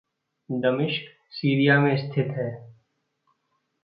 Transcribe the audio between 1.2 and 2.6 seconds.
Syria में स्थित है।